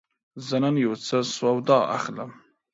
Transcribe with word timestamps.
زه 0.47 0.55
نن 0.63 0.75
یوڅه 0.85 1.17
سودا 1.35 1.79
اخلم. 1.97 2.31